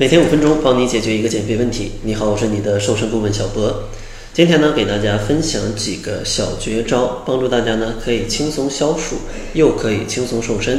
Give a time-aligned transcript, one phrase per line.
[0.00, 1.90] 每天五分钟，帮你解决一个减肥问题。
[2.04, 3.82] 你好，我是你的瘦身顾问小博。
[4.32, 9.16] 今天呢，给大家分享几个小绝招，帮助大家呢可以轻松消暑，
[9.54, 10.78] 又可以轻松瘦身。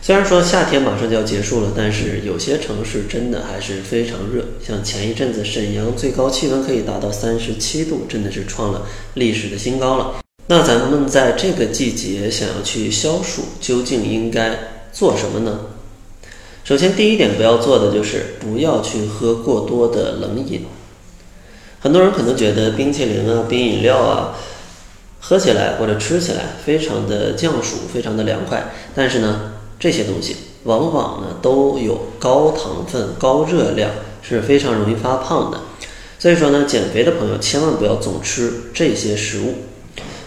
[0.00, 4.44] 虽然说夏天马上就要结束了，但是有些城市真的还是非常热。
[4.64, 10.20] 像前一阵子沈阳最高气温可以达到三十七度，真的是创了历史的新高了。
[10.46, 14.56] 那咱们在这个季节想要去消暑，究竟应该
[14.92, 15.58] 做什么呢？
[16.66, 20.64] 首先，第一点不要做的就是不要去喝过多的冷饮。
[21.78, 24.34] 很多人可能觉得冰淇淋啊、冰饮料啊，
[25.20, 28.72] 喝起来或者吃起来非常的降暑，非常的凉快。
[28.96, 30.34] 但是呢，这些东西
[30.64, 33.88] 往往呢都有高糖分、高热量，
[34.20, 35.60] 是非常容易发胖的。
[36.18, 39.54] 所以说呢，减肥的朋友千万不要总吃这些食物。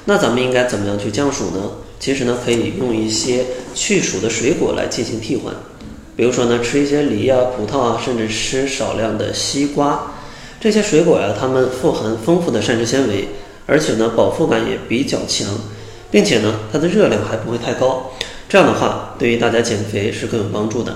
[0.06, 1.72] 那咱们应该怎么样去降暑呢？
[2.00, 5.54] 其实呢，可以用一些去暑的水果来进行替换。
[6.20, 10.16] 比如说呢，吃一些梨啊、葡萄啊，甚至吃少量的西瓜，
[10.60, 13.30] 这些水果呀，它们富含丰富的膳食纤维，
[13.66, 15.48] 而且呢，饱腹感也比较强，
[16.12, 18.12] 并且呢，它的热量还不会太高。
[18.50, 20.94] 这样的话，对于大家减肥是更有帮助的。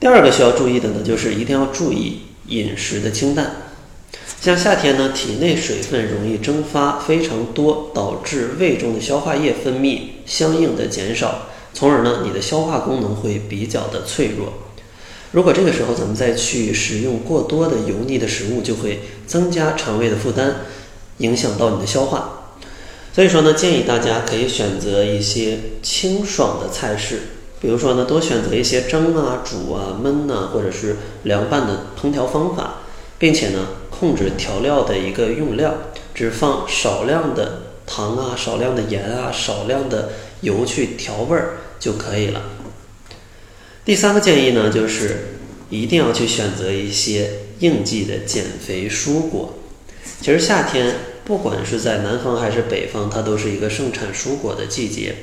[0.00, 3.52] 第二个需要注意的呢，就是一定要注意饮食的清淡。
[4.40, 11.42] 像夏天呢，体内水分容易蒸发非常多，导致胃中的消化液分泌相应的减少。
[11.78, 14.52] 从而呢，你的消化功能会比较的脆弱。
[15.30, 20.54] 如果这个时候咱们再去食用过多的油腻的食物，就会增加肠胃的负担，
[21.18, 22.56] 影响到你的消化。
[23.14, 27.20] 所以说呢，建议大家可以选择一些清爽的菜式，
[27.60, 32.78] 比如说呢，多选择一些蒸啊、煮啊、焖呐，或者是凉拌的烹调方法，
[33.20, 35.74] 并且呢，控制调料的一个用量，
[36.12, 40.08] 只放少量的糖啊、少量的盐啊、少量的
[40.40, 41.58] 油去调味儿。
[41.78, 42.42] 就可以了。
[43.84, 45.38] 第三个建议呢，就是
[45.70, 49.54] 一定要去选择一些应季的减肥蔬果。
[50.20, 55.14] 其实夏天不管是在南方还是北方，它都是一个盛产蔬果的季节。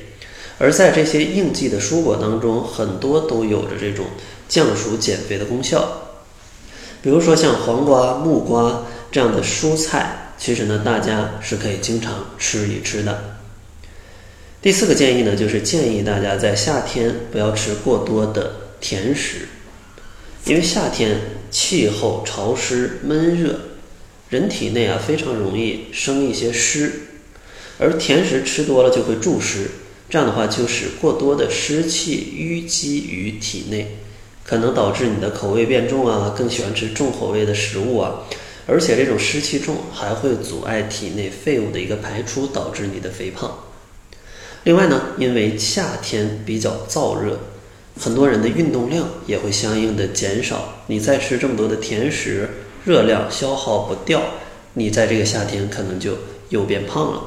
[0.58, 4.06] 而在这些应季的蔬果当中，很多都有着这种
[4.48, 6.02] 降暑减肥的功效。
[7.02, 13.36] 比如说像黄瓜、木瓜这样的蔬菜，其实呢，大家是可以经常吃一吃的。
[14.62, 19.48] 第四个建议呢，就是建议大家在夏天不要吃过多的甜食，
[20.44, 23.60] 因为夏天气候潮湿闷热，
[24.28, 26.92] 人体内啊非常容易生一些湿，
[27.78, 29.70] 而甜食吃多了就会助湿，
[30.08, 33.98] 这样的话就使过多的湿气淤积于体内，
[34.42, 38.24] 可能导致你的口味变重啊，更喜欢吃重口味的食物啊，
[38.66, 43.56] 而且这种湿气重还会阻碍体内废物的一个排出，导致你的肥胖。
[44.66, 47.38] 另外呢，因为夏天比较燥热，
[48.00, 50.82] 很多人的运动量也会相应的减少。
[50.88, 52.48] 你再吃这么多的甜食，
[52.84, 54.20] 热量消耗不掉，
[54.74, 56.18] 你在这个夏天可能就
[56.48, 57.22] 又变胖了。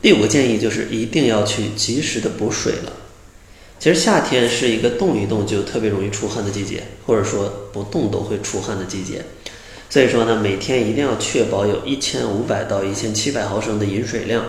[0.00, 2.94] 第五个建议就是一定要去及时的补水了。
[3.78, 9.22] 其实夏天是一个动一动就特别容易出汗的季节，或者说不动都会出汗的季节。
[9.90, 14.42] 所以说呢，每天一定要确保有一千五百到一千七百毫升的饮水量。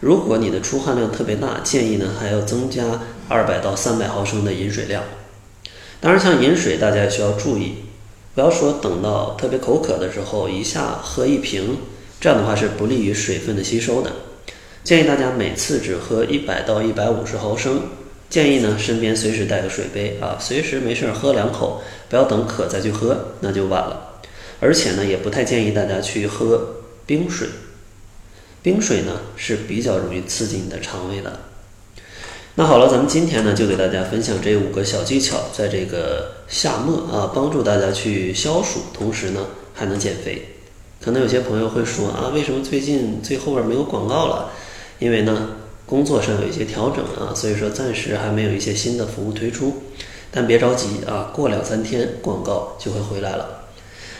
[0.00, 5.02] 如果你的出汗量特别大，建议呢还要增加二百到三百毫升的饮水量。
[6.00, 7.74] 当然，像饮水，大家也需要注意，
[8.34, 11.78] 不要说等到特别口渴的时候一下喝一瓶，
[12.20, 14.12] 这样的话是不利于水分的吸收的。
[14.84, 17.82] 建议大家每次只喝一百到一百五十毫升。
[18.30, 24.20] 建议呢身边随时带个水杯啊，随时没事儿喝两口，不要等渴再去喝，那就晚了。
[24.60, 27.48] 而且呢，也不太建议大家去喝冰水。
[28.62, 31.40] 冰水呢是比较容易刺激你的肠胃的。
[32.56, 40.56] 那好了，咱们今天呢就给大家分享这五个小技巧，在这个夏末啊，帮助大家去消暑，同时呢还能减肥。
[41.00, 44.50] 可能有些朋友会说啊，为什么最近最后边没有广告了？
[44.98, 45.50] 因为呢
[45.86, 49.84] 工作上有一些调整啊，所以说暂时还没有一些新的服务推出。
[50.30, 53.67] 但别着急啊，过两三天广告就会回来了。